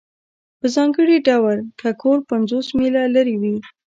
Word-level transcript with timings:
په 0.59 0.67
ځانګړي 0.75 1.17
ډول 1.29 1.57
که 1.79 1.89
کور 2.01 2.17
پنځوس 2.29 2.67
میله 2.77 3.03
لرې 3.15 3.35
وي 3.41 3.55